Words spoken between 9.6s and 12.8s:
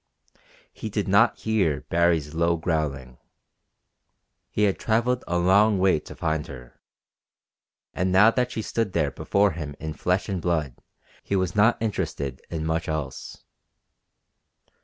in flesh and blood he was not interested in